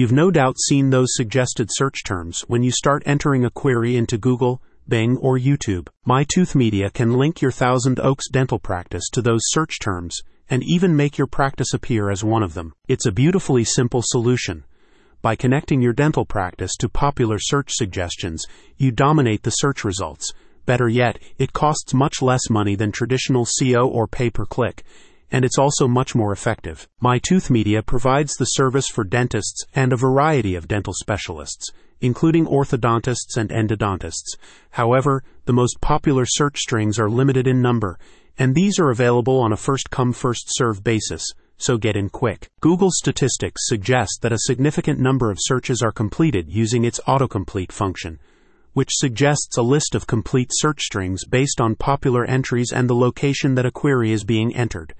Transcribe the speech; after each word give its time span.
You've 0.00 0.12
no 0.12 0.30
doubt 0.30 0.58
seen 0.58 0.88
those 0.88 1.08
suggested 1.10 1.68
search 1.70 2.04
terms 2.04 2.40
when 2.48 2.62
you 2.62 2.70
start 2.70 3.02
entering 3.04 3.44
a 3.44 3.50
query 3.50 3.98
into 3.98 4.16
Google, 4.16 4.62
Bing, 4.88 5.18
or 5.18 5.38
YouTube. 5.38 5.88
MyTooth 6.08 6.54
Media 6.54 6.88
can 6.88 7.18
link 7.18 7.42
your 7.42 7.50
Thousand 7.50 8.00
Oaks 8.00 8.30
dental 8.30 8.58
practice 8.58 9.10
to 9.12 9.20
those 9.20 9.42
search 9.44 9.78
terms 9.78 10.22
and 10.48 10.62
even 10.64 10.96
make 10.96 11.18
your 11.18 11.26
practice 11.26 11.74
appear 11.74 12.08
as 12.10 12.24
one 12.24 12.42
of 12.42 12.54
them. 12.54 12.72
It's 12.88 13.04
a 13.04 13.12
beautifully 13.12 13.62
simple 13.62 14.00
solution. 14.02 14.64
By 15.20 15.36
connecting 15.36 15.82
your 15.82 15.92
dental 15.92 16.24
practice 16.24 16.76
to 16.78 16.88
popular 16.88 17.36
search 17.38 17.72
suggestions, 17.74 18.46
you 18.78 18.92
dominate 18.92 19.42
the 19.42 19.50
search 19.50 19.84
results. 19.84 20.32
Better 20.64 20.88
yet, 20.88 21.18
it 21.36 21.52
costs 21.52 21.92
much 21.92 22.22
less 22.22 22.48
money 22.48 22.74
than 22.74 22.90
traditional 22.90 23.44
SEO 23.44 23.86
or 23.86 24.06
pay 24.06 24.30
per 24.30 24.46
click, 24.46 24.82
and 25.30 25.44
it's 25.44 25.58
also 25.58 25.86
much 25.86 26.14
more 26.14 26.32
effective. 26.32 26.88
MyTooth 27.02 27.50
Media 27.50 27.82
provides 27.82 28.34
the 28.34 28.46
service 28.46 28.88
for 28.88 29.04
dentists 29.04 29.64
and 29.74 29.92
a 29.92 29.96
variety 29.96 30.54
of 30.54 30.68
dental 30.68 30.92
specialists, 30.94 31.70
including 32.00 32.46
orthodontists 32.46 33.36
and 33.36 33.50
endodontists. 33.50 34.36
However, 34.70 35.22
the 35.44 35.52
most 35.52 35.80
popular 35.80 36.24
search 36.26 36.58
strings 36.58 36.98
are 36.98 37.10
limited 37.10 37.46
in 37.46 37.62
number, 37.62 37.98
and 38.38 38.54
these 38.54 38.78
are 38.78 38.90
available 38.90 39.40
on 39.40 39.52
a 39.52 39.56
first 39.56 39.90
come 39.90 40.12
first 40.12 40.44
serve 40.48 40.82
basis 40.82 41.32
so 41.60 41.76
get 41.76 41.96
in 41.96 42.08
quick. 42.08 42.48
Google 42.60 42.90
statistics 42.90 43.66
suggest 43.66 44.20
that 44.22 44.32
a 44.32 44.46
significant 44.46 44.98
number 44.98 45.30
of 45.30 45.38
searches 45.38 45.82
are 45.82 45.92
completed 45.92 46.48
using 46.48 46.84
its 46.84 47.00
autocomplete 47.00 47.70
function, 47.70 48.18
which 48.72 48.88
suggests 48.92 49.58
a 49.58 49.62
list 49.62 49.94
of 49.94 50.06
complete 50.06 50.50
search 50.52 50.80
strings 50.80 51.24
based 51.26 51.60
on 51.60 51.74
popular 51.74 52.24
entries 52.24 52.72
and 52.72 52.88
the 52.88 52.94
location 52.94 53.54
that 53.54 53.66
a 53.66 53.70
query 53.70 54.10
is 54.10 54.24
being 54.24 54.54
entered. 54.56 54.94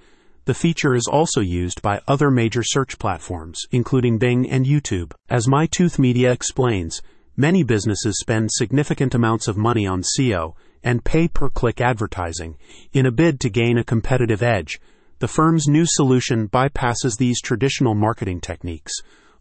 The 0.51 0.55
feature 0.55 0.95
is 0.95 1.07
also 1.09 1.39
used 1.39 1.81
by 1.81 2.01
other 2.09 2.29
major 2.29 2.61
search 2.61 2.99
platforms, 2.99 3.61
including 3.71 4.17
Bing 4.17 4.49
and 4.49 4.65
YouTube. 4.65 5.13
As 5.29 5.47
MyTooth 5.47 5.97
Media 5.97 6.33
explains, 6.33 7.01
many 7.37 7.63
businesses 7.63 8.19
spend 8.19 8.49
significant 8.51 9.15
amounts 9.15 9.47
of 9.47 9.55
money 9.55 9.87
on 9.87 10.03
SEO 10.03 10.55
and 10.83 11.05
pay 11.05 11.29
per 11.29 11.47
click 11.47 11.79
advertising 11.79 12.57
in 12.91 13.05
a 13.05 13.13
bid 13.13 13.39
to 13.39 13.49
gain 13.49 13.77
a 13.77 13.85
competitive 13.85 14.43
edge 14.43 14.81
the 15.19 15.27
firm's 15.29 15.69
new 15.69 15.85
solution 15.85 16.49
bypasses 16.49 17.17
these 17.17 17.39
traditional 17.39 17.95
marketing 17.95 18.41
techniques, 18.41 18.91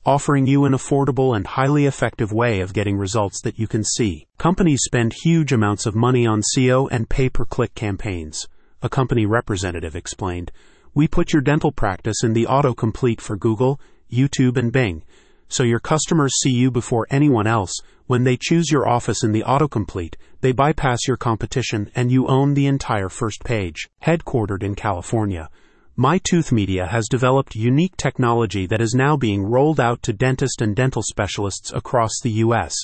offering 0.06 0.47
you 0.47 0.65
an 0.65 0.75
affordable 0.75 1.34
and 1.34 1.45
highly 1.45 1.87
effective 1.87 2.33
way 2.33 2.61
of 2.61 2.73
getting 2.73 2.97
results 2.97 3.41
that 3.43 3.59
you 3.59 3.67
can 3.67 3.83
see. 3.83 4.29
Companies 4.39 4.83
spend 4.84 5.12
huge 5.25 5.53
amounts 5.53 5.87
of 5.87 5.97
money 5.97 6.25
on 6.25 6.43
SEO 6.56 6.87
and 6.89 7.11
pay 7.11 7.29
per 7.29 7.45
click 7.45 7.75
campaigns. 7.75 8.47
A 8.81 8.89
company 8.89 9.27
representative 9.27 9.97
explained, 9.97 10.53
We 10.93 11.07
put 11.07 11.33
your 11.33 11.43
dental 11.43 11.71
practice 11.71 12.25
in 12.25 12.33
the 12.33 12.47
autocomplete 12.47 13.21
for 13.21 13.37
Google, 13.37 13.81
YouTube, 14.13 14.57
and 14.57 14.73
Bing, 14.73 15.05
so 15.49 15.63
your 15.63 15.79
customers 15.79 16.35
see 16.43 16.51
you 16.51 16.73
before 16.73 17.07
anyone 17.11 17.47
else. 17.47 17.73
When 18.09 18.25
they 18.25 18.37
choose 18.37 18.73
your 18.73 18.89
office 18.89 19.23
in 19.23 19.31
the 19.31 19.45
autocomplete, 19.45 20.15
they 20.41 20.51
bypass 20.51 21.07
your 21.07 21.17
competition 21.17 21.93
and 21.95 22.11
you 22.11 22.27
own 22.27 22.55
the 22.55 22.67
entire 22.67 23.09
first 23.09 23.45
page. 23.45 23.89
Headquartered 24.03 24.65
in 24.65 24.75
California, 24.75 25.49
MyTooth 25.97 26.51
Media 26.51 26.87
has 26.87 27.07
developed 27.09 27.55
unique 27.55 27.97
technology 27.97 28.67
that 28.67 28.81
is 28.81 28.93
now 28.93 29.17
being 29.17 29.45
rolled 29.45 29.79
out 29.79 30.03
to 30.03 30.13
dentist 30.13 30.61
and 30.61 30.75
dental 30.75 31.03
specialists 31.03 31.73
across 31.73 32.19
the 32.21 32.33
U.S. 32.45 32.75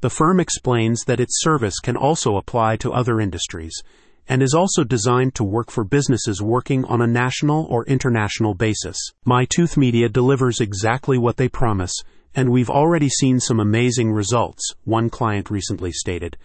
The 0.00 0.10
firm 0.10 0.40
explains 0.40 1.02
that 1.04 1.20
its 1.20 1.42
service 1.42 1.80
can 1.80 1.98
also 1.98 2.36
apply 2.36 2.76
to 2.78 2.92
other 2.92 3.20
industries 3.20 3.82
and 4.28 4.42
is 4.42 4.54
also 4.54 4.84
designed 4.84 5.34
to 5.34 5.44
work 5.44 5.70
for 5.70 5.84
businesses 5.84 6.40
working 6.40 6.84
on 6.84 7.02
a 7.02 7.06
national 7.06 7.64
or 7.66 7.84
international 7.86 8.54
basis. 8.54 8.96
MyTooth 9.26 9.76
Media 9.76 10.08
delivers 10.08 10.60
exactly 10.60 11.18
what 11.18 11.36
they 11.36 11.48
promise, 11.48 11.94
and 12.34 12.50
we've 12.50 12.70
already 12.70 13.08
seen 13.08 13.40
some 13.40 13.60
amazing 13.60 14.12
results, 14.12 14.74
one 14.84 15.10
client 15.10 15.50
recently 15.50 15.92
stated. 15.92 16.36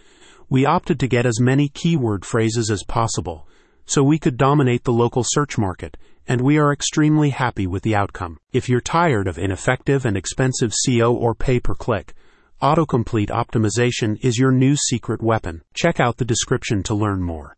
We 0.49 0.65
opted 0.65 0.99
to 1.01 1.07
get 1.07 1.25
as 1.25 1.39
many 1.39 1.69
keyword 1.69 2.25
phrases 2.25 2.69
as 2.69 2.83
possible 2.83 3.47
so 3.87 4.03
we 4.03 4.19
could 4.19 4.35
dominate 4.35 4.83
the 4.83 4.91
local 4.91 5.23
search 5.25 5.57
market, 5.57 5.95
and 6.27 6.41
we 6.41 6.57
are 6.57 6.73
extremely 6.73 7.29
happy 7.29 7.65
with 7.65 7.83
the 7.83 7.95
outcome. 7.95 8.37
If 8.51 8.67
you're 8.67 8.81
tired 8.81 9.27
of 9.27 9.37
ineffective 9.37 10.05
and 10.05 10.17
expensive 10.17 10.73
SEO 10.73 11.13
or 11.13 11.33
pay 11.33 11.61
per 11.61 11.73
click, 11.73 12.13
autocomplete 12.61 13.29
optimization 13.29 14.17
is 14.21 14.37
your 14.37 14.51
new 14.51 14.75
secret 14.75 15.23
weapon. 15.23 15.61
Check 15.73 16.01
out 16.01 16.17
the 16.17 16.25
description 16.25 16.83
to 16.83 16.95
learn 16.95 17.23
more. 17.23 17.55